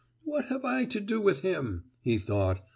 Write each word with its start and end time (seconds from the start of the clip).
"What 0.23 0.45
have 0.45 0.65
I 0.65 0.85
to 0.85 0.99
do 0.99 1.21
with 1.21 1.41
him?" 1.41 1.83
he 2.01 2.17
thought. 2.17 2.63